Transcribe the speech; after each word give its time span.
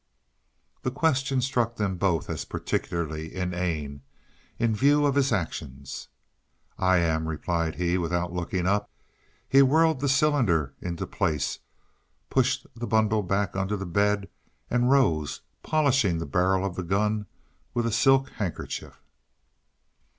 The 0.81 0.89
question 0.89 1.41
struck 1.41 1.75
them 1.75 1.95
both 1.97 2.27
as 2.27 2.43
particularly 2.43 3.35
inane, 3.35 4.01
in 4.57 4.73
view 4.75 5.05
of 5.05 5.13
his 5.13 5.31
actions. 5.31 6.07
"I 6.79 6.97
am," 6.97 7.27
replied 7.27 7.75
he, 7.75 7.99
without 7.99 8.33
looking 8.33 8.65
up. 8.65 8.89
He 9.47 9.61
whirled 9.61 9.99
the 9.99 10.09
cylinder 10.09 10.73
into 10.81 11.05
place, 11.05 11.59
pushed 12.31 12.65
the 12.75 12.87
bundle 12.87 13.21
back 13.21 13.55
under 13.55 13.77
the 13.77 13.85
bed 13.85 14.27
and 14.71 14.89
rose, 14.89 15.41
polishing 15.61 16.17
the 16.17 16.25
barrel 16.25 16.65
of 16.65 16.75
the 16.75 16.81
gun 16.81 17.27
with 17.75 17.85
a 17.85 17.91
silk 17.91 18.29
handkerchief. 18.31 19.03